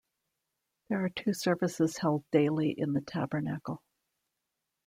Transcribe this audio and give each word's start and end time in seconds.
There 0.89 1.05
are 1.05 1.09
two 1.09 1.31
services 1.31 1.97
held 1.97 2.23
daily 2.31 2.71
in 2.75 2.93
the 2.93 3.01
tabernacle. 3.01 3.83